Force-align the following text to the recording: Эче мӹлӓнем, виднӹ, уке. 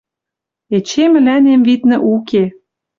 Эче 0.75 1.05
мӹлӓнем, 1.11 1.61
виднӹ, 1.67 1.97
уке. 2.13 2.43